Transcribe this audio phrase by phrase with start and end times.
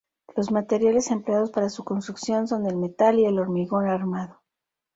[0.35, 4.41] Los materiales empleados para su construcción son el metal y el hormigón armado.